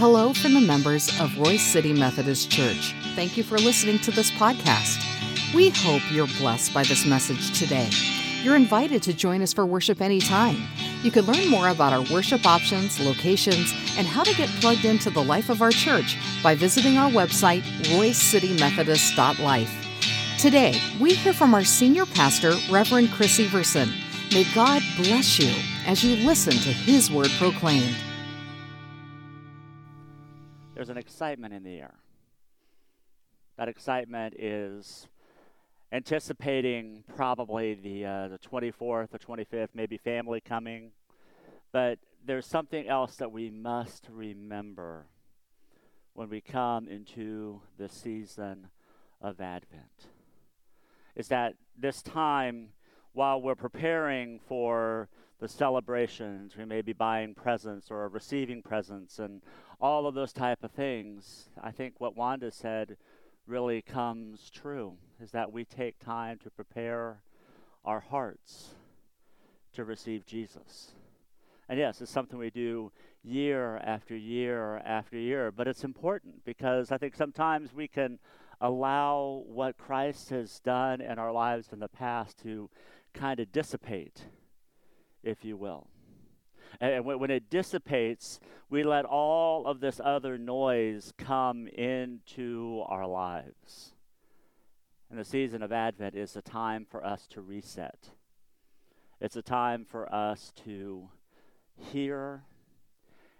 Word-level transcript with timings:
Hello 0.00 0.32
from 0.32 0.54
the 0.54 0.62
members 0.62 1.10
of 1.20 1.28
Royse 1.32 1.58
City 1.58 1.92
Methodist 1.92 2.50
Church. 2.50 2.94
Thank 3.14 3.36
you 3.36 3.42
for 3.42 3.58
listening 3.58 3.98
to 3.98 4.10
this 4.10 4.30
podcast. 4.30 5.04
We 5.54 5.68
hope 5.68 6.00
you're 6.10 6.26
blessed 6.38 6.72
by 6.72 6.84
this 6.84 7.04
message 7.04 7.58
today. 7.58 7.90
You're 8.42 8.56
invited 8.56 9.02
to 9.02 9.12
join 9.12 9.42
us 9.42 9.52
for 9.52 9.66
worship 9.66 10.00
anytime. 10.00 10.56
You 11.02 11.10
can 11.10 11.26
learn 11.26 11.50
more 11.50 11.68
about 11.68 11.92
our 11.92 12.02
worship 12.10 12.46
options, 12.46 12.98
locations, 12.98 13.74
and 13.98 14.06
how 14.06 14.22
to 14.22 14.34
get 14.36 14.48
plugged 14.62 14.86
into 14.86 15.10
the 15.10 15.22
life 15.22 15.50
of 15.50 15.60
our 15.60 15.70
church 15.70 16.16
by 16.42 16.54
visiting 16.54 16.96
our 16.96 17.10
website, 17.10 17.60
roycecitymethodist.life. 17.92 20.38
Today, 20.38 20.80
we 20.98 21.12
hear 21.12 21.34
from 21.34 21.52
our 21.52 21.64
senior 21.64 22.06
pastor, 22.06 22.54
Reverend 22.70 23.12
Chris 23.12 23.38
Everson. 23.38 23.90
May 24.32 24.46
God 24.54 24.82
bless 24.96 25.38
you 25.38 25.54
as 25.86 26.02
you 26.02 26.26
listen 26.26 26.54
to 26.54 26.72
his 26.72 27.10
word 27.10 27.30
proclaimed. 27.38 27.98
There's 30.80 30.88
an 30.88 30.96
excitement 30.96 31.52
in 31.52 31.62
the 31.62 31.78
air. 31.78 31.92
That 33.58 33.68
excitement 33.68 34.32
is 34.38 35.08
anticipating 35.92 37.04
probably 37.14 37.74
the 37.74 38.06
uh, 38.06 38.28
the 38.28 38.38
24th 38.38 38.78
or 38.80 39.06
25th, 39.06 39.68
maybe 39.74 39.98
family 39.98 40.40
coming. 40.40 40.92
But 41.70 41.98
there's 42.24 42.46
something 42.46 42.88
else 42.88 43.16
that 43.16 43.30
we 43.30 43.50
must 43.50 44.06
remember 44.10 45.04
when 46.14 46.30
we 46.30 46.40
come 46.40 46.88
into 46.88 47.60
the 47.76 47.90
season 47.90 48.68
of 49.20 49.38
Advent 49.38 50.06
is 51.14 51.28
that 51.28 51.56
this 51.78 52.00
time, 52.00 52.70
while 53.12 53.42
we're 53.42 53.54
preparing 53.54 54.40
for 54.48 55.10
the 55.40 55.48
celebrations, 55.48 56.56
we 56.56 56.66
may 56.66 56.82
be 56.82 56.92
buying 56.92 57.34
presents 57.34 57.90
or 57.90 58.08
receiving 58.08 58.62
presents 58.62 59.18
and 59.18 59.40
all 59.80 60.06
of 60.06 60.14
those 60.14 60.32
type 60.32 60.62
of 60.62 60.70
things. 60.70 61.48
I 61.60 61.70
think 61.70 61.94
what 61.98 62.16
Wanda 62.16 62.50
said 62.50 62.96
really 63.46 63.80
comes 63.82 64.50
true 64.50 64.96
is 65.20 65.30
that 65.30 65.50
we 65.50 65.64
take 65.64 65.98
time 65.98 66.38
to 66.44 66.50
prepare 66.50 67.22
our 67.84 68.00
hearts 68.00 68.74
to 69.72 69.84
receive 69.84 70.26
Jesus. 70.26 70.92
And 71.68 71.78
yes, 71.78 72.00
it's 72.02 72.10
something 72.10 72.38
we 72.38 72.50
do 72.50 72.92
year 73.22 73.78
after 73.78 74.16
year 74.16 74.78
after 74.84 75.16
year, 75.16 75.50
but 75.50 75.66
it's 75.66 75.84
important 75.84 76.44
because 76.44 76.92
I 76.92 76.98
think 76.98 77.14
sometimes 77.14 77.72
we 77.72 77.88
can 77.88 78.18
allow 78.60 79.42
what 79.46 79.78
Christ 79.78 80.30
has 80.30 80.60
done 80.60 81.00
in 81.00 81.18
our 81.18 81.32
lives 81.32 81.68
in 81.72 81.78
the 81.78 81.88
past 81.88 82.42
to 82.42 82.68
kind 83.14 83.40
of 83.40 83.50
dissipate, 83.52 84.26
if 85.22 85.44
you 85.44 85.56
will. 85.56 85.86
And 86.80 87.04
when 87.04 87.30
it 87.30 87.50
dissipates, 87.50 88.38
we 88.68 88.82
let 88.82 89.04
all 89.04 89.66
of 89.66 89.80
this 89.80 90.00
other 90.02 90.38
noise 90.38 91.12
come 91.18 91.66
into 91.66 92.82
our 92.86 93.06
lives. 93.06 93.92
And 95.10 95.18
the 95.18 95.24
season 95.24 95.62
of 95.62 95.72
Advent 95.72 96.14
is 96.14 96.36
a 96.36 96.42
time 96.42 96.86
for 96.88 97.04
us 97.04 97.26
to 97.30 97.40
reset. 97.40 98.10
It's 99.20 99.36
a 99.36 99.42
time 99.42 99.84
for 99.84 100.12
us 100.14 100.52
to 100.64 101.08
hear 101.76 102.44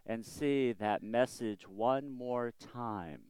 and 0.05 0.27
see 0.27 0.73
that 0.73 1.03
message 1.03 1.69
one 1.69 2.11
more 2.11 2.53
time 2.73 3.21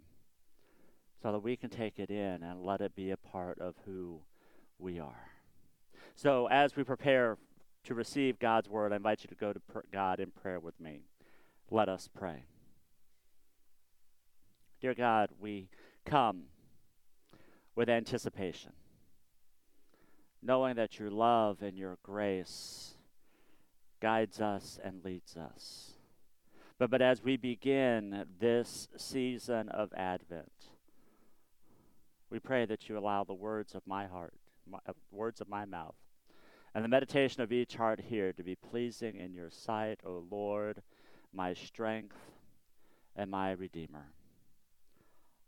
so 1.22 1.32
that 1.32 1.42
we 1.42 1.56
can 1.56 1.68
take 1.68 1.98
it 1.98 2.10
in 2.10 2.42
and 2.42 2.64
let 2.64 2.80
it 2.80 2.94
be 2.94 3.10
a 3.10 3.16
part 3.16 3.58
of 3.58 3.74
who 3.84 4.20
we 4.78 4.98
are. 4.98 5.28
So, 6.16 6.46
as 6.46 6.76
we 6.76 6.82
prepare 6.82 7.36
to 7.84 7.94
receive 7.94 8.38
God's 8.38 8.68
word, 8.68 8.92
I 8.92 8.96
invite 8.96 9.22
you 9.22 9.28
to 9.28 9.34
go 9.34 9.52
to 9.52 9.60
pr- 9.60 9.80
God 9.92 10.20
in 10.20 10.30
prayer 10.30 10.60
with 10.60 10.78
me. 10.80 11.02
Let 11.70 11.88
us 11.88 12.08
pray. 12.12 12.44
Dear 14.80 14.94
God, 14.94 15.30
we 15.38 15.68
come 16.04 16.44
with 17.74 17.88
anticipation, 17.88 18.72
knowing 20.42 20.76
that 20.76 20.98
your 20.98 21.10
love 21.10 21.62
and 21.62 21.76
your 21.76 21.98
grace 22.02 22.94
guides 24.00 24.40
us 24.40 24.78
and 24.82 25.04
leads 25.04 25.36
us. 25.36 25.92
But, 26.78 26.90
but 26.90 27.02
as 27.02 27.22
we 27.22 27.36
begin 27.36 28.24
this 28.40 28.88
season 28.96 29.68
of 29.68 29.92
Advent, 29.94 30.50
we 32.30 32.38
pray 32.38 32.64
that 32.64 32.88
you 32.88 32.96
allow 32.96 33.24
the 33.24 33.34
words 33.34 33.74
of 33.74 33.82
my 33.86 34.06
heart, 34.06 34.32
my, 34.66 34.78
uh, 34.88 34.92
words 35.10 35.40
of 35.40 35.48
my 35.48 35.66
mouth, 35.66 35.96
and 36.74 36.84
the 36.84 36.88
meditation 36.88 37.42
of 37.42 37.52
each 37.52 37.76
heart 37.76 38.00
here 38.08 38.32
to 38.32 38.42
be 38.42 38.54
pleasing 38.54 39.16
in 39.16 39.34
your 39.34 39.50
sight, 39.50 40.00
O 40.04 40.24
Lord, 40.30 40.82
my 41.32 41.54
strength 41.54 42.16
and 43.16 43.30
my 43.30 43.50
Redeemer. 43.52 44.12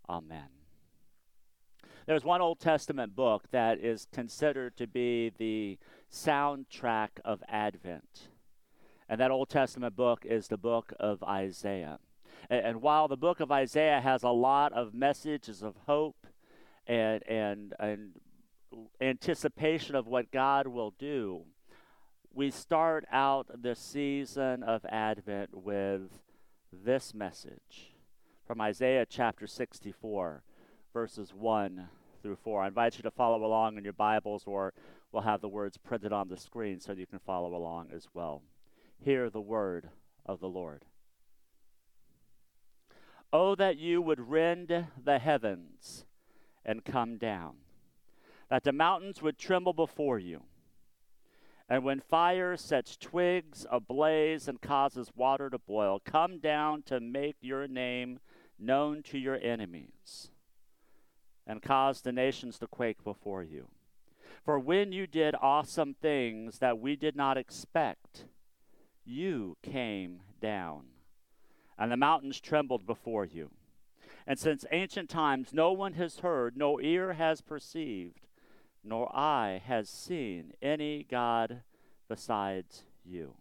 Amen. 0.09 0.49
There's 2.07 2.25
one 2.25 2.41
Old 2.41 2.59
Testament 2.59 3.15
book 3.15 3.45
that 3.53 3.79
is 3.79 4.09
considered 4.13 4.77
to 4.77 4.89
be 4.89 5.33
the 5.39 5.79
soundtrack 6.13 7.11
of 7.25 7.43
Advent. 7.49 8.29
And 9.09 9.21
that 9.21 9.31
Old 9.31 9.49
Testament 9.49 9.95
book 9.95 10.25
is 10.25 10.49
the 10.49 10.57
book 10.57 10.93
of 10.99 11.23
Isaiah. 11.23 12.01
And, 12.51 12.67
and 12.67 12.83
while 12.83 13.07
the 13.07 13.17
book 13.17 13.39
of 13.39 13.53
Isaiah 13.53 14.01
has 14.01 14.25
a 14.25 14.31
lot 14.31 14.73
of 14.73 14.95
messages 14.95 15.63
of 15.63 15.77
hope 15.87 16.27
and 16.87 17.23
and 17.29 17.75
and 17.79 18.11
anticipation 19.01 19.95
of 19.95 20.07
what 20.07 20.31
God 20.31 20.67
will 20.67 20.93
do, 20.99 21.43
we 22.33 22.51
start 22.51 23.05
out 23.13 23.47
the 23.63 23.75
season 23.75 24.63
of 24.63 24.85
Advent 24.87 25.51
with 25.55 26.03
this 26.73 27.13
message 27.13 27.93
from 28.47 28.61
Isaiah 28.61 29.07
chapter 29.09 29.47
64, 29.47 30.43
verses 30.93 31.33
1 31.35 31.89
through 32.23 32.37
4. 32.37 32.63
I 32.63 32.69
invite 32.69 32.97
you 32.97 33.03
to 33.03 33.11
follow 33.11 33.45
along 33.45 33.77
in 33.77 33.85
your 33.85 33.93
Bibles, 33.93 34.45
or 34.47 34.73
we'll 35.11 35.23
have 35.23 35.41
the 35.41 35.49
words 35.49 35.77
printed 35.77 36.13
on 36.13 36.29
the 36.29 36.37
screen 36.37 36.81
so 36.81 36.93
you 36.93 37.07
can 37.07 37.19
follow 37.19 37.55
along 37.55 37.89
as 37.95 38.09
well. 38.15 38.43
Hear 38.99 39.29
the 39.29 39.41
word 39.41 39.91
of 40.25 40.41
the 40.41 40.49
Lord. 40.49 40.85
Oh, 43.33 43.55
that 43.55 43.79
you 43.79 44.01
would 44.01 44.29
rend 44.29 44.87
the 45.03 45.19
heavens 45.19 46.05
and 46.65 46.85
come 46.85 47.17
down, 47.17 47.55
that 48.53 48.65
the 48.65 48.71
mountains 48.73 49.23
would 49.23 49.39
tremble 49.39 49.73
before 49.73 50.19
you. 50.19 50.43
And 51.71 51.85
when 51.85 52.01
fire 52.01 52.55
sets 52.55 52.99
twigs 52.99 53.65
ablaze 53.71 54.47
and 54.47 54.61
causes 54.61 55.11
water 55.17 55.49
to 55.49 55.57
boil, 55.57 56.03
come 56.05 56.39
down 56.39 56.83
to 56.83 57.01
make 57.01 57.37
your 57.41 57.67
name 57.67 58.21
known 58.59 59.03
to 59.05 59.17
your 59.17 59.39
enemies 59.43 60.29
and 61.47 61.63
cause 61.63 62.03
the 62.03 62.13
nations 62.13 62.59
to 62.59 62.67
quake 62.67 63.03
before 63.03 63.43
you. 63.43 63.69
For 64.45 64.59
when 64.59 64.93
you 64.93 65.07
did 65.07 65.35
awesome 65.41 65.95
things 65.95 66.59
that 66.59 66.79
we 66.79 66.95
did 66.95 67.17
not 67.17 67.39
expect, 67.39 68.27
you 69.03 69.57
came 69.63 70.21
down, 70.43 70.89
and 71.79 71.91
the 71.91 71.97
mountains 71.97 72.39
trembled 72.39 72.85
before 72.85 73.25
you. 73.25 73.51
And 74.27 74.39
since 74.39 74.67
ancient 74.71 75.09
times, 75.09 75.55
no 75.55 75.73
one 75.73 75.95
has 75.95 76.19
heard, 76.19 76.55
no 76.55 76.79
ear 76.79 77.15
has 77.15 77.41
perceived, 77.41 78.21
nor 78.85 79.15
eye 79.17 79.63
has 79.65 79.89
seen 79.89 80.53
any 80.61 81.07
God 81.09 81.63
besides 82.09 82.85
you, 83.05 83.35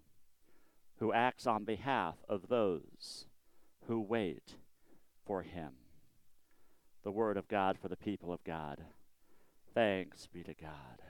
who 0.97 1.13
acts 1.13 1.47
on 1.47 1.63
behalf 1.63 2.15
of 2.29 2.47
those 2.47 3.25
who 3.87 3.99
wait 3.99 4.55
for 5.25 5.41
him. 5.41 5.71
The 7.03 7.11
word 7.11 7.37
of 7.37 7.47
God 7.47 7.77
for 7.77 7.87
the 7.87 7.95
people 7.95 8.31
of 8.31 8.43
God. 8.43 8.83
Thanks 9.73 10.27
be 10.27 10.43
to 10.43 10.53
God. 10.53 11.01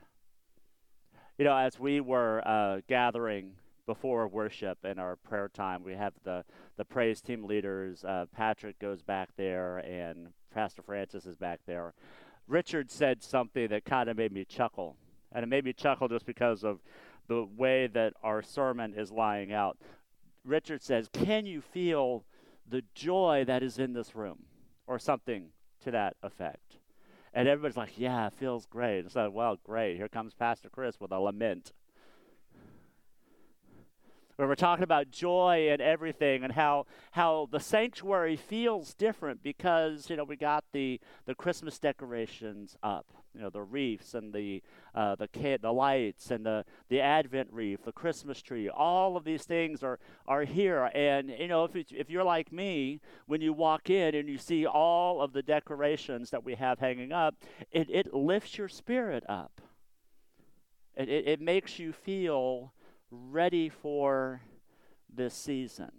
You 1.38 1.46
know, 1.46 1.58
as 1.58 1.80
we 1.80 2.00
were 2.00 2.42
uh, 2.48 2.82
gathering 2.88 3.54
before 3.86 4.28
worship 4.28 4.78
in 4.86 5.00
our 5.00 5.16
prayer 5.16 5.50
time, 5.50 5.84
we 5.84 5.94
have 5.94 6.14
the, 6.24 6.46
the 6.78 6.86
praise 6.86 7.20
team 7.20 7.44
leaders. 7.44 8.04
Uh, 8.06 8.26
Patrick 8.36 8.80
goes 8.80 9.02
back 9.02 9.30
there, 9.38 9.80
and 9.80 10.28
Pastor 10.54 10.82
Francis 10.82 11.26
is 11.26 11.36
back 11.36 11.60
there. 11.66 11.94
Richard 12.52 12.92
said 12.92 13.24
something 13.24 13.70
that 13.70 13.86
kind 13.86 14.10
of 14.10 14.18
made 14.18 14.34
me 14.34 14.44
chuckle. 14.44 14.98
And 15.32 15.44
it 15.44 15.48
made 15.48 15.64
me 15.64 15.72
chuckle 15.72 16.10
just 16.10 16.26
because 16.26 16.66
of 16.66 16.82
the 17.28 17.48
way 17.56 17.88
that 17.88 18.14
our 18.22 18.42
sermon 18.42 18.94
is 18.94 19.10
lying 19.10 19.54
out. 19.54 19.78
Richard 20.44 20.84
says, 20.84 21.10
Can 21.14 21.46
you 21.46 21.62
feel 21.62 22.26
the 22.68 22.84
joy 22.94 23.46
that 23.48 23.64
is 23.64 23.80
in 23.80 23.94
this 23.94 24.16
room? 24.16 24.44
Or 24.86 25.00
something 25.00 25.52
to 25.86 25.92
that 25.92 26.18
effect. 26.22 26.76
And 27.34 27.48
everybody's 27.48 27.78
like, 27.78 27.98
Yeah, 27.98 28.28
it 28.28 28.34
feels 28.34 28.66
great. 28.66 29.10
So, 29.10 29.30
well, 29.30 29.58
great. 29.64 29.96
Here 29.96 30.10
comes 30.10 30.34
Pastor 30.34 30.70
Chris 30.70 31.00
with 31.00 31.14
a 31.14 31.20
lament 31.20 31.72
where 34.36 34.48
we're 34.48 34.56
talking 34.56 34.84
about 34.84 35.12
joy 35.12 35.68
and 35.72 35.82
everything 35.82 36.44
and 36.44 36.54
how 36.54 36.86
how 37.12 37.48
the 37.52 37.60
sanctuary 37.60 38.36
feels 38.36 38.94
different 38.94 39.44
because 39.44 40.10
you 40.10 40.16
know 40.16 40.24
we 40.24 40.36
got 40.36 40.64
the 40.74 41.00
the 41.26 41.36
Christmas 41.36 41.80
decorations 41.80 42.76
up 42.84 43.06
you 43.34 43.42
know 43.42 43.50
the 43.50 43.62
wreaths 43.62 44.14
and 44.14 44.34
the 44.34 44.62
uh, 44.94 45.16
the 45.16 45.28
ca- 45.28 45.58
the 45.58 45.72
lights 45.72 46.32
and 46.32 46.46
the 46.46 46.66
the 46.90 47.00
Advent 47.00 47.50
wreath, 47.52 47.86
the 47.86 47.92
Christmas 47.92 48.42
tree. 48.42 48.70
All 48.70 49.16
of 49.16 49.24
these 49.24 49.44
things 49.44 49.84
are 49.84 50.00
are 50.28 50.44
here. 50.44 50.92
And 50.94 51.30
you 51.30 51.48
know, 51.48 51.64
if 51.64 51.76
if 51.76 52.10
you're 52.10 52.24
like 52.24 52.52
me, 52.52 53.00
when 53.28 53.42
you 53.42 53.54
walk 53.54 53.90
in 53.90 54.16
and 54.16 54.28
you 54.28 54.38
see 54.38 54.66
all 54.66 55.22
of 55.22 55.34
the 55.34 55.42
decorations 55.42 56.30
that 56.32 56.44
we 56.44 56.56
have 56.56 56.80
hanging 56.80 57.12
up, 57.12 57.36
it 57.72 57.90
it 57.90 58.14
lifts 58.14 58.58
your 58.58 58.68
spirit 58.68 59.24
up. 59.30 59.62
It 60.96 61.08
it, 61.08 61.28
it 61.28 61.42
makes 61.42 61.80
you 61.80 61.94
feel 61.94 62.74
ready 63.12 63.70
for 63.70 64.42
this 65.14 65.34
season. 65.34 65.92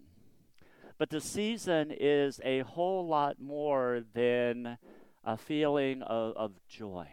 But 0.98 1.10
the 1.10 1.20
season 1.20 1.92
is 1.98 2.40
a 2.44 2.60
whole 2.60 3.06
lot 3.06 3.40
more 3.40 4.02
than 4.14 4.78
a 5.24 5.36
feeling 5.36 6.02
of, 6.02 6.36
of 6.36 6.52
joy. 6.68 7.08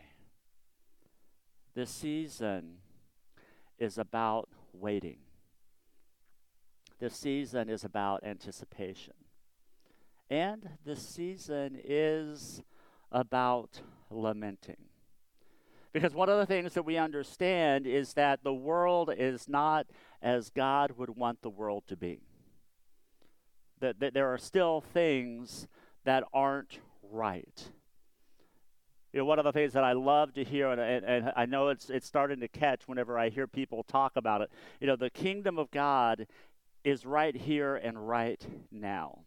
This 1.75 1.89
season 1.89 2.77
is 3.77 3.97
about 3.97 4.49
waiting. 4.73 5.19
This 6.99 7.15
season 7.15 7.69
is 7.69 7.83
about 7.83 8.23
anticipation. 8.23 9.13
And 10.29 10.69
this 10.85 11.01
season 11.07 11.79
is 11.83 12.61
about 13.11 13.81
lamenting. 14.11 14.88
Because 15.91 16.13
one 16.13 16.29
of 16.29 16.37
the 16.37 16.45
things 16.45 16.73
that 16.73 16.83
we 16.83 16.97
understand 16.97 17.87
is 17.87 18.13
that 18.13 18.43
the 18.43 18.53
world 18.53 19.11
is 19.15 19.49
not 19.49 19.87
as 20.21 20.49
God 20.49 20.91
would 20.97 21.15
want 21.15 21.41
the 21.41 21.49
world 21.49 21.83
to 21.87 21.95
be. 21.95 22.21
That, 23.79 23.99
that 23.99 24.13
there 24.13 24.31
are 24.31 24.37
still 24.37 24.81
things 24.81 25.67
that 26.05 26.23
aren't 26.33 26.79
right. 27.01 27.71
You 29.13 29.19
know, 29.19 29.25
one 29.25 29.39
of 29.39 29.45
the 29.45 29.51
things 29.51 29.73
that 29.73 29.83
I 29.83 29.93
love 29.93 30.33
to 30.33 30.43
hear, 30.43 30.69
and, 30.69 30.79
and, 30.79 31.05
and, 31.05 31.33
I 31.35 31.47
know 31.47 31.69
it's 31.69 31.89
it's 31.89 32.05
starting 32.05 32.41
to 32.41 32.47
catch 32.47 32.87
whenever 32.87 33.17
I 33.17 33.29
hear 33.29 33.47
people 33.47 33.83
talk 33.83 34.11
about 34.15 34.41
it. 34.41 34.51
You 34.79 34.85
know, 34.85 34.95
the 34.95 35.09
kingdom 35.09 35.57
of 35.57 35.71
God 35.71 36.27
is 36.83 37.05
right 37.05 37.35
here 37.35 37.75
and 37.75 38.07
right 38.07 38.45
now. 38.71 39.21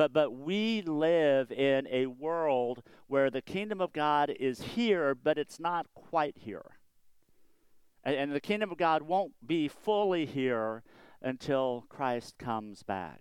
But 0.00 0.14
but 0.14 0.32
we 0.32 0.80
live 0.80 1.52
in 1.52 1.86
a 1.90 2.06
world 2.06 2.82
where 3.06 3.28
the 3.28 3.42
kingdom 3.42 3.82
of 3.82 3.92
God 3.92 4.30
is 4.30 4.62
here, 4.62 5.14
but 5.14 5.36
it's 5.36 5.60
not 5.60 5.88
quite 5.92 6.38
here. 6.38 6.78
And, 8.02 8.16
and 8.16 8.32
the 8.32 8.40
kingdom 8.40 8.70
of 8.72 8.78
God 8.78 9.02
won't 9.02 9.34
be 9.46 9.68
fully 9.68 10.24
here 10.24 10.82
until 11.20 11.84
Christ 11.90 12.38
comes 12.38 12.82
back. 12.82 13.20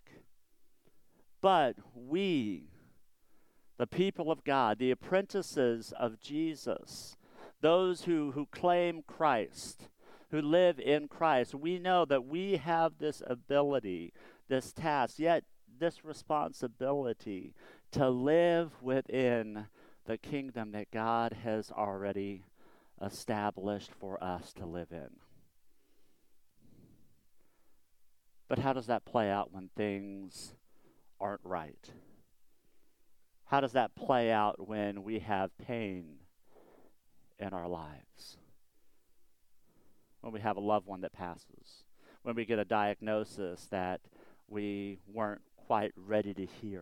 But 1.41 1.75
we 1.93 2.69
the 3.77 3.85
people 3.85 4.31
of 4.31 4.45
God, 4.45 4.79
the 4.79 4.91
apprentices 4.91 5.93
of 5.99 6.21
Jesus, 6.21 7.17
those 7.59 8.03
who, 8.03 8.31
who 8.31 8.45
claim 8.53 9.01
Christ, 9.05 9.89
who 10.31 10.41
live 10.41 10.79
in 10.79 11.09
Christ, 11.09 11.53
we 11.53 11.77
know 11.77 12.05
that 12.05 12.23
we 12.23 12.55
have 12.55 12.99
this 12.99 13.21
ability, 13.27 14.13
this 14.47 14.71
task, 14.71 15.19
yet 15.19 15.43
this 15.79 16.03
responsibility 16.03 17.53
to 17.91 18.09
live 18.09 18.71
within 18.81 19.67
the 20.05 20.17
kingdom 20.17 20.71
that 20.71 20.91
God 20.91 21.37
has 21.43 21.71
already 21.71 22.43
established 23.01 23.91
for 23.99 24.21
us 24.23 24.53
to 24.53 24.65
live 24.65 24.91
in. 24.91 25.09
But 28.47 28.59
how 28.59 28.73
does 28.73 28.87
that 28.87 29.05
play 29.05 29.29
out 29.29 29.53
when 29.53 29.69
things 29.75 30.55
aren't 31.21 31.41
right? 31.43 31.91
How 33.45 33.61
does 33.61 33.73
that 33.73 33.95
play 33.95 34.31
out 34.31 34.67
when 34.67 35.03
we 35.03 35.19
have 35.19 35.57
pain 35.57 36.17
in 37.39 37.53
our 37.53 37.67
lives? 37.67 38.37
When 40.21 40.33
we 40.33 40.39
have 40.39 40.57
a 40.57 40.61
loved 40.61 40.87
one 40.87 41.01
that 41.01 41.13
passes? 41.13 41.83
When 42.23 42.35
we 42.35 42.45
get 42.45 42.59
a 42.59 42.65
diagnosis 42.65 43.67
that 43.71 44.01
we 44.47 44.99
weren't 45.07 45.41
quite 45.69 45.94
ready 45.95 46.33
to 46.33 46.48
hear? 46.48 46.81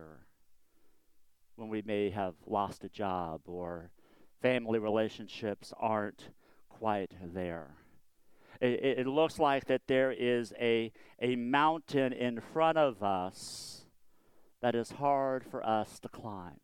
When 1.56 1.68
we 1.68 1.82
may 1.82 2.08
have 2.08 2.32
lost 2.46 2.84
a 2.84 2.88
job 2.88 3.42
or 3.44 3.90
family 4.40 4.78
relationships 4.78 5.74
aren't 5.78 6.30
quite 6.70 7.12
there? 7.22 7.74
It, 8.62 9.00
it, 9.00 9.06
looks 9.06 9.38
like 9.38 9.66
that 9.66 9.82
there 9.88 10.10
is 10.10 10.54
a, 10.58 10.90
a 11.20 11.36
mountain 11.36 12.14
in 12.14 12.40
front 12.40 12.78
of 12.78 13.02
us 13.02 13.82
that 14.62 14.74
is 14.74 14.92
hard 14.92 15.44
for 15.44 15.62
us 15.62 16.00
to 16.00 16.08
climb. 16.08 16.58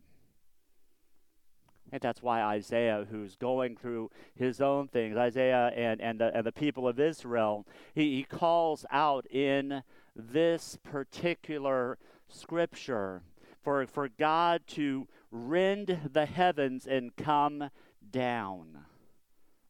And 1.91 2.01
that's 2.01 2.23
why 2.23 2.41
Isaiah, 2.41 3.05
who's 3.07 3.35
going 3.35 3.77
through 3.77 4.09
his 4.33 4.61
own 4.61 4.87
things, 4.87 5.15
Isaiah 5.15 5.71
and, 5.75 6.01
and, 6.01 6.19
the, 6.19 6.35
and 6.35 6.43
the 6.43 6.51
people 6.51 6.87
of 6.87 6.99
Israel, 6.99 7.67
he, 7.93 8.15
he 8.15 8.23
calls 8.23 8.83
out 8.89 9.27
in 9.29 9.83
this 10.15 10.79
particular 10.81 11.99
scripture 12.29 13.21
for, 13.63 13.85
for 13.87 14.09
God 14.09 14.61
to 14.67 15.07
rend 15.31 15.99
the 16.11 16.25
heavens 16.25 16.85
and 16.87 17.15
come 17.15 17.69
down. 18.11 18.85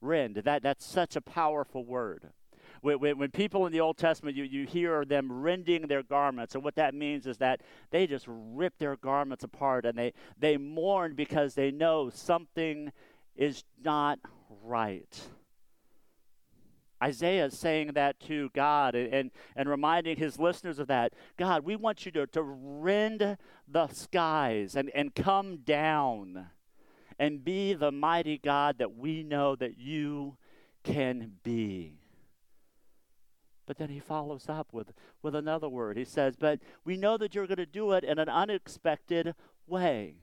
Rend, 0.02 0.36
that, 0.36 0.64
that's 0.64 0.86
such 0.86 1.16
a 1.16 1.22
powerful 1.22 1.84
word 1.84 2.32
when, 2.86 3.18
when, 3.18 3.32
people 3.32 3.66
in 3.66 3.72
the 3.72 3.82
Old 3.82 3.98
Testament, 3.98 4.38
you, 4.38 4.44
you 4.44 4.66
hear 4.66 5.06
them 5.06 5.32
rending 5.32 5.88
their 5.88 6.04
garments. 6.04 6.54
And 6.54 6.64
what 6.64 6.76
that 6.76 6.94
means 6.94 7.26
is 7.26 7.38
that 7.38 7.62
they 7.90 8.06
just 8.06 8.26
rip 8.28 8.78
their 8.78 8.96
garments 8.96 9.44
apart 9.44 9.86
and 9.86 9.98
they, 9.98 10.14
they 10.38 10.58
mourn 10.58 11.16
because 11.16 11.56
they 11.56 11.72
know 11.72 12.10
something 12.14 12.92
is 13.36 13.64
not 13.84 14.20
right. 14.64 15.20
Isaiah 17.04 17.46
is 17.46 17.58
saying 17.58 17.92
that 17.94 18.20
to 18.22 18.50
God 18.54 18.96
and, 18.96 19.32
and, 19.56 19.70
reminding 19.70 20.18
his 20.18 20.40
listeners 20.40 20.80
of 20.80 20.88
that. 20.88 21.14
God, 21.38 21.66
we 21.66 21.76
want 21.76 22.06
you 22.06 22.12
to, 22.14 22.28
to 22.28 22.42
rend 22.42 23.38
the 23.68 23.88
skies 23.88 24.76
and, 24.76 24.90
and 24.96 25.14
come 25.14 25.58
down 25.58 26.48
and 27.20 27.44
be 27.44 27.74
the 27.74 27.92
mighty 27.92 28.38
God 28.38 28.78
that 28.78 28.96
we 28.96 29.24
know 29.24 29.56
that 29.56 29.78
you 29.78 30.38
can 30.84 31.34
be. 31.44 32.00
But 33.66 33.78
then 33.78 33.90
he 33.90 34.00
follows 34.00 34.46
up 34.48 34.72
with, 34.72 34.94
with 35.22 35.36
another 35.36 35.68
word. 35.68 35.98
He 35.98 36.06
says, 36.06 36.36
But 36.36 36.60
we 36.84 36.98
know 36.98 37.18
that 37.18 37.34
you're 37.34 37.48
going 37.48 37.58
to 37.58 37.66
do 37.66 37.92
it 37.94 38.04
in 38.04 38.20
an 38.20 38.30
unexpected 38.30 39.34
way. 39.68 40.16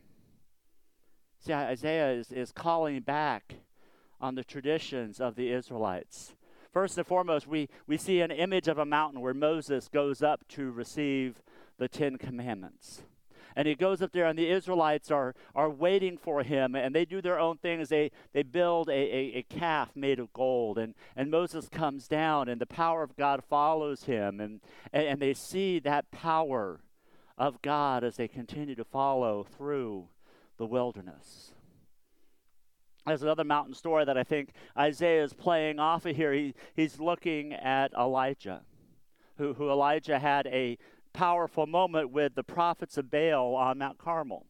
See, 1.41 1.53
Isaiah 1.53 2.13
is, 2.13 2.31
is 2.31 2.53
calling 2.53 3.01
back 3.01 3.57
on 4.21 4.37
the 4.37 4.45
traditions 4.45 5.21
of 5.21 5.35
the 5.35 5.51
Israelites. 5.51 6.35
First 6.73 6.97
and 6.99 7.07
foremost, 7.07 7.47
we, 7.47 7.69
we 7.87 7.97
see 7.97 8.21
an 8.21 8.31
image 8.31 8.69
of 8.69 8.79
a 8.79 8.87
mountain 8.87 9.21
where 9.21 9.35
Moses 9.35 9.89
goes 9.89 10.23
up 10.23 10.47
to 10.49 10.71
receive 10.71 11.43
the 11.79 11.89
Ten 11.89 12.17
Commandments 12.17 13.03
and 13.57 13.69
he 13.69 13.75
goes 13.75 14.03
up 14.03 14.13
there, 14.13 14.27
and 14.27 14.39
the 14.39 14.51
Israelites 14.51 15.11
are, 15.11 15.35
are 15.55 15.71
waiting 15.71 16.17
for 16.17 16.43
him, 16.43 16.75
and 16.75 16.95
they 16.95 17.05
do 17.05 17.21
their 17.21 17.39
own 17.39 17.59
things. 17.59 17.89
They, 17.89 18.11
they 18.33 18.43
build 18.43 18.89
a, 18.89 18.93
a, 18.93 19.39
a 19.39 19.43
calf 19.43 19.91
made 19.95 20.19
of 20.19 20.33
gold, 20.33 20.79
and, 20.79 20.95
and 21.17 21.31
Moses 21.31 21.69
comes 21.69 22.09
down, 22.09 22.49
and 22.49 22.61
the 22.61 22.67
power 22.67 23.03
of 23.03 23.17
God 23.17 23.43
follows 23.45 24.05
him, 24.05 24.41
and, 24.41 24.61
and, 24.93 25.07
and 25.07 25.23
they 25.23 25.35
see 25.35 25.79
that 25.81 26.11
power 26.11 26.81
of 27.37 27.61
God 27.63 28.05
as 28.05 28.17
they 28.17 28.29
continue 28.29 28.75
to 28.75 28.85
follow 28.85 29.45
through 29.45 30.09
the 30.59 30.67
wilderness. 30.67 31.53
There's 33.07 33.23
another 33.23 33.45
mountain 33.45 33.75
story 33.75 34.05
that 34.05 34.17
I 34.17 34.23
think 34.23 34.51
Isaiah 34.79 35.25
is 35.25 35.33
playing 35.33 35.81
off 35.81 36.07
of 36.07 36.15
here. 36.15 36.33
He, 36.33 36.55
he's 36.75 37.01
looking 37.01 37.53
at 37.53 37.93
Elijah, 37.95 38.63
who, 39.39 39.55
who 39.55 39.71
Elijah 39.71 40.21
had 40.21 40.47
a 40.47 40.79
powerful 41.13 41.67
moment 41.67 42.11
with 42.11 42.37
the 42.37 42.45
prophets 42.45 42.97
of 42.97 43.11
Baal 43.11 43.57
on 43.57 43.79
Mount 43.79 43.99
Carmel. 43.99 44.47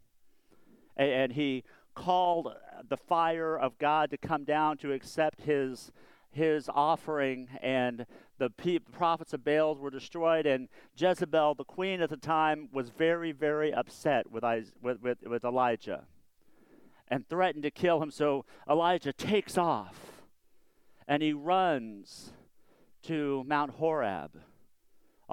And, 0.96 1.10
and 1.10 1.32
he 1.32 1.64
called 1.94 2.54
the 2.88 2.96
fire 2.96 3.58
of 3.58 3.78
God 3.78 4.10
to 4.10 4.18
come 4.18 4.44
down 4.44 4.76
to 4.78 4.92
accept 4.92 5.42
his 5.42 5.90
his 6.30 6.66
offering 6.72 7.46
and 7.60 8.06
the 8.38 8.48
pe- 8.48 8.78
prophets 8.78 9.34
of 9.34 9.44
Baal 9.44 9.74
were 9.74 9.90
destroyed 9.90 10.46
and 10.46 10.68
Jezebel 10.96 11.56
the 11.56 11.64
queen 11.64 12.00
at 12.00 12.08
the 12.08 12.16
time 12.16 12.70
was 12.72 12.88
very 12.88 13.32
very 13.32 13.70
upset 13.74 14.30
with, 14.30 14.42
with, 14.80 15.02
with, 15.02 15.18
with 15.26 15.44
Elijah 15.44 16.04
and 17.12 17.28
threatened 17.28 17.62
to 17.62 17.70
kill 17.70 18.02
him 18.02 18.10
so 18.10 18.44
Elijah 18.68 19.12
takes 19.12 19.58
off 19.58 20.22
and 21.06 21.22
he 21.22 21.32
runs 21.32 22.32
to 23.02 23.44
Mount 23.46 23.72
Horeb 23.72 24.30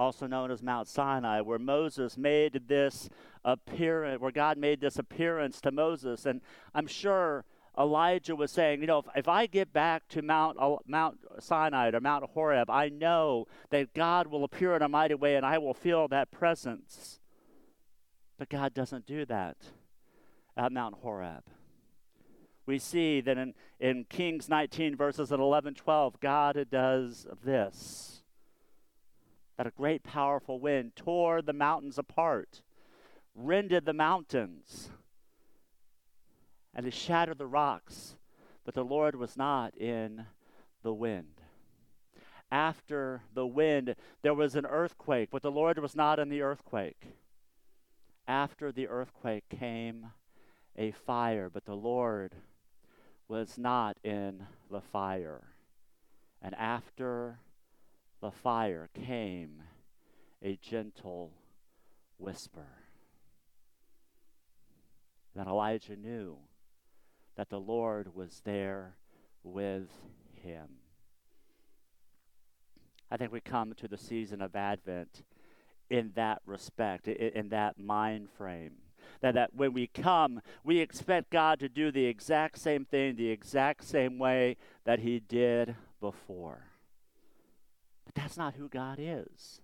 also 0.00 0.26
known 0.26 0.50
as 0.50 0.62
Mount 0.62 0.88
Sinai, 0.88 1.42
where 1.42 1.58
Moses 1.58 2.16
made 2.16 2.62
this 2.68 3.10
appearance, 3.44 4.20
where 4.20 4.30
God 4.30 4.56
made 4.56 4.80
this 4.80 4.98
appearance 4.98 5.60
to 5.60 5.70
Moses. 5.70 6.24
And 6.24 6.40
I'm 6.74 6.86
sure 6.86 7.44
Elijah 7.78 8.34
was 8.34 8.50
saying, 8.50 8.80
you 8.80 8.86
know, 8.86 9.00
if, 9.00 9.04
if 9.14 9.28
I 9.28 9.46
get 9.46 9.74
back 9.74 10.08
to 10.08 10.22
Mount, 10.22 10.56
uh, 10.58 10.76
Mount 10.86 11.18
Sinai 11.38 11.90
or 11.92 12.00
Mount 12.00 12.24
Horeb, 12.30 12.70
I 12.70 12.88
know 12.88 13.46
that 13.68 13.92
God 13.92 14.26
will 14.26 14.42
appear 14.42 14.74
in 14.74 14.80
a 14.80 14.88
mighty 14.88 15.14
way 15.14 15.36
and 15.36 15.44
I 15.44 15.58
will 15.58 15.74
feel 15.74 16.08
that 16.08 16.30
presence. 16.30 17.20
But 18.38 18.48
God 18.48 18.72
doesn't 18.72 19.06
do 19.06 19.26
that 19.26 19.58
at 20.56 20.72
Mount 20.72 20.96
Horeb. 21.02 21.44
We 22.66 22.78
see 22.78 23.20
that 23.20 23.38
in, 23.38 23.54
in 23.78 24.04
Kings 24.04 24.48
19, 24.48 24.96
verses 24.96 25.32
11, 25.32 25.74
12, 25.74 26.20
God 26.20 26.66
does 26.70 27.26
this. 27.44 28.22
That 29.56 29.66
a 29.66 29.70
great, 29.70 30.02
powerful 30.02 30.60
wind 30.60 30.96
tore 30.96 31.42
the 31.42 31.52
mountains 31.52 31.98
apart, 31.98 32.62
rended 33.34 33.84
the 33.84 33.92
mountains, 33.92 34.90
and 36.74 36.86
it 36.86 36.94
shattered 36.94 37.38
the 37.38 37.46
rocks. 37.46 38.16
But 38.64 38.74
the 38.74 38.84
Lord 38.84 39.16
was 39.16 39.36
not 39.36 39.76
in 39.76 40.26
the 40.82 40.94
wind. 40.94 41.40
After 42.52 43.22
the 43.34 43.46
wind, 43.46 43.94
there 44.22 44.34
was 44.34 44.54
an 44.54 44.66
earthquake, 44.66 45.30
but 45.30 45.42
the 45.42 45.50
Lord 45.50 45.78
was 45.78 45.94
not 45.94 46.18
in 46.18 46.28
the 46.28 46.42
earthquake. 46.42 47.14
After 48.26 48.72
the 48.72 48.88
earthquake 48.88 49.44
came 49.48 50.06
a 50.76 50.90
fire, 50.92 51.50
but 51.52 51.64
the 51.64 51.74
Lord 51.74 52.34
was 53.30 53.56
not 53.56 53.96
in 54.02 54.42
the 54.72 54.80
fire. 54.80 55.44
And 56.42 56.52
after 56.56 57.38
the 58.20 58.32
fire 58.32 58.90
came 58.92 59.62
a 60.42 60.58
gentle 60.60 61.30
whisper. 62.18 62.66
Then 65.36 65.46
Elijah 65.46 65.94
knew 65.94 66.38
that 67.36 67.50
the 67.50 67.60
Lord 67.60 68.16
was 68.16 68.42
there 68.44 68.96
with 69.44 69.88
him. 70.34 70.66
I 73.12 73.16
think 73.16 73.30
we 73.30 73.40
come 73.40 73.74
to 73.74 73.86
the 73.86 73.96
season 73.96 74.42
of 74.42 74.56
Advent 74.56 75.22
in 75.88 76.10
that 76.16 76.42
respect, 76.46 77.06
in, 77.06 77.50
that 77.50 77.78
mind 77.78 78.28
frame 78.36 78.72
that, 79.20 79.34
that 79.34 79.54
when 79.54 79.72
we 79.72 79.86
come, 79.86 80.40
we 80.64 80.78
expect 80.78 81.30
God 81.30 81.60
to 81.60 81.68
do 81.68 81.90
the 81.90 82.06
exact 82.06 82.58
same 82.58 82.84
thing, 82.84 83.16
the 83.16 83.30
exact 83.30 83.84
same 83.84 84.18
way 84.18 84.56
that 84.84 85.00
He 85.00 85.20
did 85.20 85.76
before. 86.00 86.66
But 88.04 88.14
that's 88.14 88.36
not 88.36 88.54
who 88.54 88.68
God 88.68 88.98
is. 89.00 89.60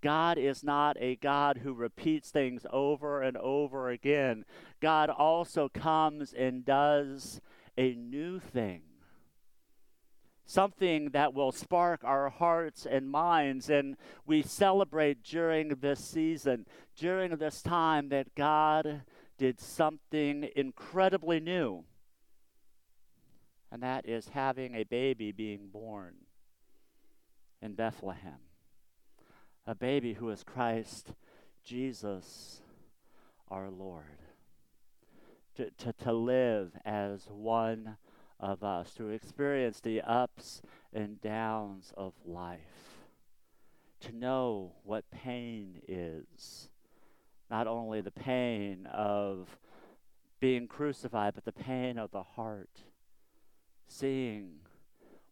God 0.00 0.38
is 0.38 0.62
not 0.62 0.96
a 1.00 1.16
God 1.16 1.58
who 1.58 1.72
repeats 1.72 2.30
things 2.30 2.64
over 2.72 3.20
and 3.20 3.36
over 3.36 3.90
again. 3.90 4.44
God 4.80 5.10
also 5.10 5.68
comes 5.68 6.32
and 6.32 6.64
does 6.64 7.40
a 7.76 7.94
new 7.94 8.38
thing 8.38 8.82
something 10.48 11.10
that 11.10 11.34
will 11.34 11.52
spark 11.52 12.02
our 12.02 12.30
hearts 12.30 12.86
and 12.86 13.08
minds. 13.08 13.68
And 13.68 13.96
we 14.26 14.42
celebrate 14.42 15.22
during 15.22 15.68
this 15.80 16.00
season, 16.00 16.66
during 16.96 17.36
this 17.36 17.60
time, 17.62 18.08
that 18.08 18.34
God 18.34 19.02
did 19.36 19.60
something 19.60 20.48
incredibly 20.56 21.38
new. 21.38 21.84
And 23.70 23.82
that 23.82 24.08
is 24.08 24.28
having 24.28 24.74
a 24.74 24.84
baby 24.84 25.32
being 25.32 25.68
born 25.68 26.14
in 27.60 27.74
Bethlehem. 27.74 28.40
A 29.66 29.74
baby 29.74 30.14
who 30.14 30.30
is 30.30 30.42
Christ 30.42 31.12
Jesus 31.62 32.62
our 33.50 33.68
Lord. 33.68 34.04
To, 35.56 35.70
to, 35.70 35.92
to 36.04 36.12
live 36.12 36.72
as 36.86 37.26
one 37.28 37.98
of 38.40 38.62
us, 38.62 38.92
to 38.94 39.08
experience 39.08 39.80
the 39.80 40.00
ups 40.02 40.62
and 40.92 41.20
downs 41.20 41.92
of 41.96 42.12
life, 42.24 43.06
to 44.00 44.14
know 44.14 44.72
what 44.84 45.10
pain 45.10 45.80
is. 45.86 46.68
Not 47.50 47.66
only 47.66 48.00
the 48.00 48.10
pain 48.10 48.86
of 48.92 49.58
being 50.40 50.68
crucified, 50.68 51.34
but 51.34 51.44
the 51.44 51.52
pain 51.52 51.98
of 51.98 52.10
the 52.10 52.22
heart. 52.22 52.82
Seeing 53.88 54.60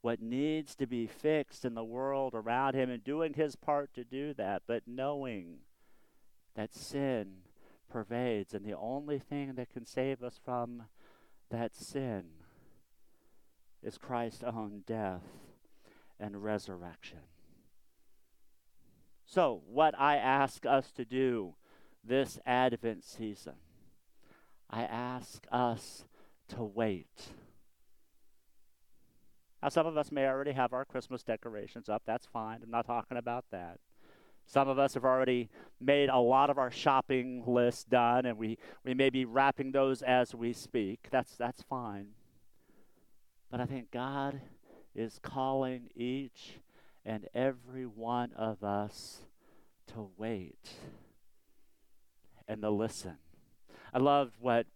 what 0.01 0.23
needs 0.23 0.75
to 0.77 0.87
be 0.87 1.07
fixed 1.07 1.65
in 1.65 1.75
the 1.75 1.85
world 1.85 2.33
around 2.35 2.75
him 2.75 2.91
and 2.91 3.05
doing 3.05 3.35
his 3.35 3.57
part 3.57 3.93
to 3.95 4.05
do 4.05 4.33
that, 4.35 4.63
but 4.67 4.83
knowing 4.87 5.59
that 6.55 6.75
sin 6.75 7.43
pervades 7.91 8.55
and 8.55 8.65
the 8.65 8.77
only 8.77 9.19
thing 9.19 9.55
that 9.55 9.71
can 9.71 9.85
save 9.87 10.23
us 10.23 10.41
from 10.45 10.85
that 11.51 11.75
sin 11.75 12.25
is 13.83 13.99
Christ's 13.99 14.43
own 14.43 14.83
death 14.87 15.23
and 16.19 16.43
resurrection. 16.43 17.21
So, 19.25 19.63
what 19.67 19.99
I 19.99 20.17
ask 20.17 20.65
us 20.65 20.93
to 20.93 21.05
do 21.05 21.55
this 22.05 22.39
Advent 22.47 23.05
season, 23.05 23.55
I 24.71 24.83
ask 24.83 25.47
us 25.51 26.05
to 26.49 26.63
wait. 26.63 27.31
Now, 29.63 29.69
some 29.69 29.87
of 29.87 29.97
us 29.97 30.13
may 30.13 30.27
already 30.27 30.53
have 30.53 30.73
our 30.73 30.85
Christmas 30.85 31.25
decorations 31.25 31.89
up. 31.89 32.03
That's 32.07 32.27
fine. 32.27 32.61
I'm 32.63 32.71
not 32.71 32.87
talking 32.87 33.17
about 33.17 33.47
that. 33.51 33.79
Some 34.47 34.69
of 34.69 34.79
us 34.79 34.95
have 34.95 35.05
already 35.05 35.49
made 35.81 36.09
a 36.09 36.19
lot 36.19 36.51
of 36.51 36.59
our 36.59 36.71
shopping 36.71 37.43
lists 37.47 37.83
done, 37.83 38.27
and 38.27 38.39
we, 38.39 38.59
we 38.85 38.95
may 38.95 39.11
be 39.11 39.25
wrapping 39.25 39.73
those 39.73 40.03
as 40.03 40.37
we 40.37 40.53
speak. 40.53 41.09
That's, 41.11 41.35
that's 41.37 41.63
fine. 41.63 42.11
But 43.51 43.61
I 43.61 43.67
think 43.67 43.91
God 43.91 44.41
is 44.95 45.19
calling 45.23 45.91
each 45.95 46.59
and 47.05 47.29
every 47.35 47.87
one 47.87 48.33
of 48.33 48.65
us 48.65 49.23
to 49.89 50.11
wait 50.17 50.71
and 52.49 52.63
to 52.63 52.71
listen. 52.71 53.19
I 53.93 53.99
loved 53.99 54.35
what 54.41 54.67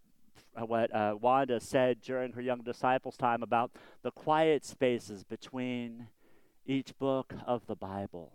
what 0.65 0.93
uh, 0.93 1.15
Wanda 1.19 1.59
said 1.61 2.01
during 2.01 2.33
her 2.33 2.41
young 2.41 2.61
disciples 2.61 3.15
time 3.15 3.41
about 3.41 3.71
the 4.03 4.11
quiet 4.11 4.65
spaces 4.65 5.23
between 5.23 6.07
each 6.65 6.97
book 6.97 7.33
of 7.45 7.67
the 7.67 7.75
Bible. 7.75 8.33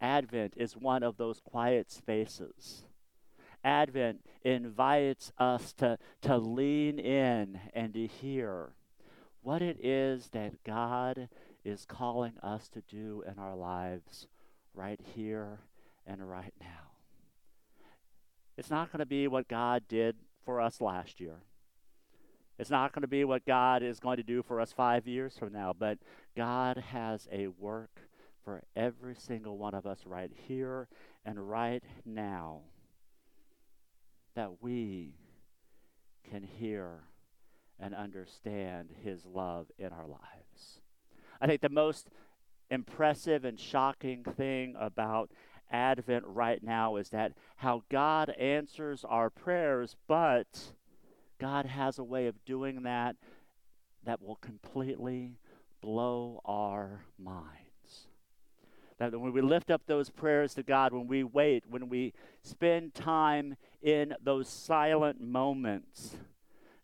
Advent 0.00 0.54
is 0.56 0.76
one 0.76 1.02
of 1.02 1.16
those 1.16 1.40
quiet 1.40 1.90
spaces. 1.90 2.84
Advent 3.64 4.24
invites 4.42 5.32
us 5.38 5.72
to, 5.74 5.98
to 6.20 6.36
lean 6.36 6.98
in 6.98 7.60
and 7.74 7.94
to 7.94 8.06
hear 8.06 8.74
what 9.42 9.60
it 9.62 9.84
is 9.84 10.28
that 10.28 10.62
God 10.64 11.28
is 11.64 11.84
calling 11.84 12.34
us 12.42 12.68
to 12.68 12.82
do 12.88 13.22
in 13.30 13.38
our 13.38 13.56
lives 13.56 14.28
right 14.74 15.00
here 15.14 15.60
and 16.06 16.28
right 16.28 16.54
now. 16.60 16.92
It's 18.56 18.70
not 18.70 18.92
going 18.92 19.00
to 19.00 19.06
be 19.06 19.28
what 19.28 19.48
God 19.48 19.82
did 19.88 20.16
for 20.44 20.60
us 20.60 20.80
last 20.80 21.20
year. 21.20 21.42
It's 22.58 22.70
not 22.70 22.92
going 22.92 23.02
to 23.02 23.08
be 23.08 23.24
what 23.24 23.44
God 23.44 23.82
is 23.82 23.98
going 23.98 24.18
to 24.18 24.22
do 24.22 24.42
for 24.42 24.60
us 24.60 24.72
five 24.72 25.08
years 25.08 25.36
from 25.36 25.52
now, 25.52 25.74
but 25.76 25.98
God 26.36 26.76
has 26.76 27.26
a 27.32 27.48
work 27.48 28.00
for 28.44 28.62
every 28.76 29.14
single 29.16 29.56
one 29.56 29.74
of 29.74 29.86
us 29.86 30.00
right 30.04 30.30
here 30.46 30.88
and 31.24 31.48
right 31.48 31.82
now 32.04 32.60
that 34.34 34.62
we 34.62 35.14
can 36.30 36.42
hear 36.42 37.00
and 37.78 37.94
understand 37.94 38.90
His 39.02 39.24
love 39.24 39.66
in 39.78 39.88
our 39.92 40.06
lives. 40.06 40.80
I 41.40 41.46
think 41.46 41.60
the 41.60 41.68
most 41.68 42.08
impressive 42.70 43.44
and 43.44 43.58
shocking 43.58 44.24
thing 44.24 44.74
about 44.78 45.30
Advent 45.70 46.24
right 46.26 46.62
now 46.62 46.96
is 46.96 47.08
that 47.10 47.32
how 47.56 47.82
God 47.90 48.30
answers 48.30 49.04
our 49.04 49.30
prayers, 49.30 49.96
but 50.06 50.72
God 51.40 51.66
has 51.66 51.98
a 51.98 52.04
way 52.04 52.26
of 52.26 52.44
doing 52.44 52.82
that 52.82 53.16
that 54.04 54.22
will 54.22 54.36
completely 54.36 55.38
blow 55.80 56.40
our 56.44 57.04
minds. 57.18 58.06
That 58.98 59.18
when 59.18 59.32
we 59.32 59.40
lift 59.40 59.70
up 59.70 59.82
those 59.86 60.10
prayers 60.10 60.54
to 60.54 60.62
God, 60.62 60.92
when 60.92 61.08
we 61.08 61.24
wait, 61.24 61.64
when 61.68 61.88
we 61.88 62.12
spend 62.42 62.94
time 62.94 63.56
in 63.82 64.14
those 64.22 64.48
silent 64.48 65.20
moments, 65.20 66.16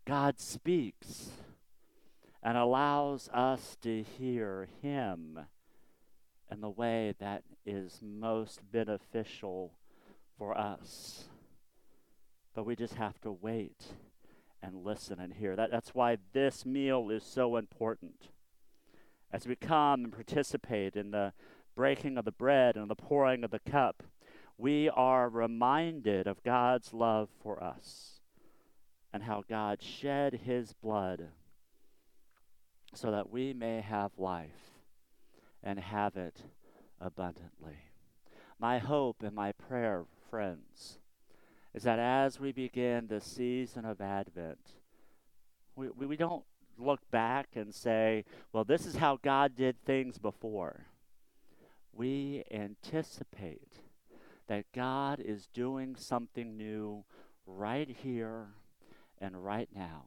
God 0.09 0.41
speaks 0.41 1.33
and 2.43 2.57
allows 2.57 3.29
us 3.29 3.77
to 3.83 4.03
hear 4.03 4.67
Him 4.81 5.39
in 6.51 6.63
the 6.63 6.71
way 6.71 7.13
that 7.19 7.43
is 7.67 8.01
most 8.03 8.61
beneficial 8.73 9.75
for 10.39 10.57
us. 10.57 11.25
But 12.55 12.65
we 12.65 12.75
just 12.75 12.95
have 12.95 13.21
to 13.21 13.31
wait 13.31 13.83
and 14.63 14.83
listen 14.83 15.21
and 15.21 15.35
hear. 15.35 15.55
That, 15.55 15.71
that's 15.71 15.95
why 15.95 16.17
this 16.33 16.65
meal 16.65 17.11
is 17.11 17.23
so 17.23 17.57
important. 17.59 18.29
As 19.31 19.47
we 19.47 19.57
come 19.57 20.05
and 20.05 20.13
participate 20.15 20.97
in 20.97 21.11
the 21.11 21.35
breaking 21.77 22.17
of 22.17 22.25
the 22.25 22.33
bread 22.33 22.77
and 22.77 22.89
the 22.89 22.95
pouring 22.95 23.45
of 23.45 23.51
the 23.51 23.59
cup, 23.59 24.05
we 24.57 24.89
are 24.89 25.29
reminded 25.29 26.27
of 26.27 26.43
God's 26.43 26.95
love 26.95 27.29
for 27.43 27.63
us 27.63 28.18
and 29.19 29.25
how 29.25 29.43
God 29.49 29.83
shed 29.83 30.43
his 30.45 30.75
blood 30.75 31.31
so 32.95 33.11
that 33.11 33.29
we 33.29 33.53
may 33.53 33.81
have 33.81 34.13
life 34.17 34.79
and 35.61 35.81
have 35.81 36.17
it 36.17 36.43
abundantly. 37.01 37.79
My 38.61 38.79
hope 38.79 39.25
and 39.25 39.35
my 39.35 39.51
prayer, 39.51 40.05
friends, 40.31 41.01
is 41.75 41.83
that 41.83 41.99
as 41.99 42.39
we 42.39 42.53
begin 42.53 43.09
the 43.09 43.21
season 43.21 43.85
of 43.85 44.01
Advent, 44.01 44.61
We, 45.75 45.89
we, 45.89 46.07
we 46.07 46.17
don't 46.17 46.45
look 46.79 47.01
back 47.11 47.49
and 47.57 47.75
say, 47.75 48.25
well, 48.53 48.63
this 48.63 48.87
is 48.87 48.99
how 48.99 49.19
God 49.21 49.57
did 49.57 49.85
things 49.85 50.17
before. 50.17 50.87
We 51.93 52.45
anticipate 52.53 53.81
that 54.47 54.71
God 54.73 55.19
is 55.19 55.49
doing 55.53 55.97
something 55.97 56.57
new 56.57 57.03
right 57.45 57.89
here 57.89 58.51
and 59.21 59.45
right 59.45 59.69
now. 59.75 60.05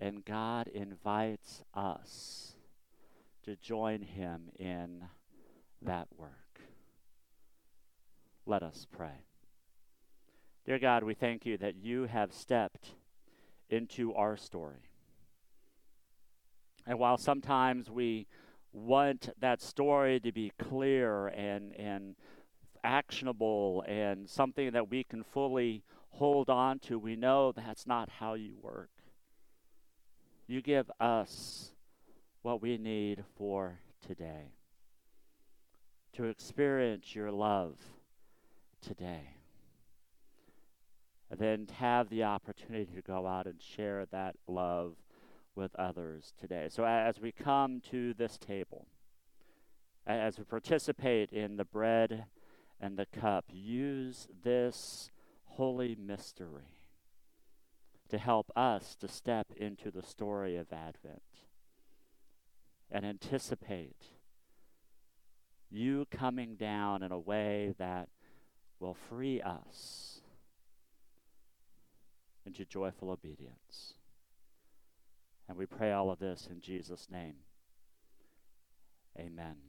And 0.00 0.24
God 0.24 0.68
invites 0.68 1.62
us 1.74 2.54
to 3.44 3.56
join 3.56 4.02
him 4.02 4.50
in 4.58 5.04
that 5.82 6.08
work. 6.16 6.60
Let 8.46 8.62
us 8.62 8.86
pray. 8.90 9.24
Dear 10.64 10.78
God, 10.78 11.02
we 11.02 11.14
thank 11.14 11.46
you 11.46 11.56
that 11.58 11.76
you 11.76 12.04
have 12.04 12.32
stepped 12.32 12.94
into 13.70 14.14
our 14.14 14.36
story. 14.36 14.90
And 16.86 16.98
while 16.98 17.18
sometimes 17.18 17.90
we 17.90 18.26
want 18.72 19.30
that 19.40 19.60
story 19.60 20.20
to 20.20 20.32
be 20.32 20.52
clear 20.58 21.28
and, 21.28 21.74
and 21.74 22.16
actionable 22.84 23.84
and 23.86 24.28
something 24.28 24.72
that 24.72 24.90
we 24.90 25.04
can 25.04 25.22
fully 25.22 25.82
hold 26.18 26.50
on 26.50 26.78
to, 26.80 26.98
we 26.98 27.16
know 27.16 27.52
that's 27.52 27.86
not 27.86 28.08
how 28.18 28.34
you 28.34 28.56
work. 28.60 28.90
You 30.46 30.60
give 30.60 30.90
us 30.98 31.72
what 32.42 32.60
we 32.60 32.76
need 32.76 33.24
for 33.36 33.80
today 34.04 34.52
to 36.14 36.24
experience 36.24 37.14
your 37.14 37.30
love 37.30 37.78
today. 38.80 39.34
And 41.30 41.38
then 41.38 41.68
have 41.78 42.08
the 42.08 42.24
opportunity 42.24 42.88
to 42.94 43.02
go 43.02 43.26
out 43.26 43.46
and 43.46 43.60
share 43.60 44.06
that 44.10 44.34
love 44.48 44.94
with 45.54 45.74
others 45.76 46.32
today. 46.40 46.68
So 46.70 46.84
as 46.84 47.20
we 47.20 47.32
come 47.32 47.80
to 47.90 48.14
this 48.14 48.38
table, 48.38 48.86
as 50.06 50.38
we 50.38 50.44
participate 50.44 51.30
in 51.30 51.56
the 51.56 51.64
bread 51.64 52.24
and 52.80 52.96
the 52.96 53.06
cup, 53.06 53.44
use 53.52 54.26
this 54.42 55.10
holy 55.58 55.96
mystery 56.00 56.86
to 58.08 58.16
help 58.16 58.48
us 58.54 58.94
to 58.94 59.08
step 59.08 59.48
into 59.56 59.90
the 59.90 60.04
story 60.04 60.56
of 60.56 60.72
Advent 60.72 61.20
and 62.92 63.04
anticipate 63.04 64.04
you 65.68 66.06
coming 66.12 66.54
down 66.54 67.02
in 67.02 67.10
a 67.10 67.18
way 67.18 67.74
that 67.76 68.08
will 68.78 68.94
free 68.94 69.42
us 69.42 70.20
into 72.46 72.64
joyful 72.64 73.10
obedience. 73.10 73.94
And 75.48 75.58
we 75.58 75.66
pray 75.66 75.90
all 75.90 76.12
of 76.12 76.20
this 76.20 76.48
in 76.48 76.60
Jesus' 76.60 77.08
name. 77.10 77.34
Amen. 79.18 79.67